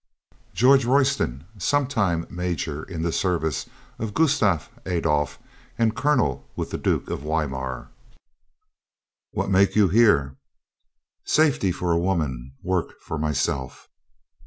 [0.55, 3.67] "George Royston, sometime major in the service
[3.99, 5.37] of Gustav Adolf
[5.77, 7.91] and colonel with the Duke of Weimar."
[9.29, 10.37] "What make you here?"
[11.25, 13.89] "Safety for a woman, work for myself."